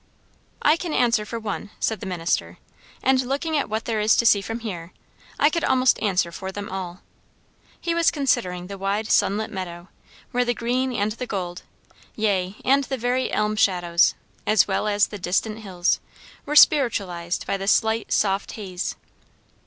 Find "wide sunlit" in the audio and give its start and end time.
8.79-9.51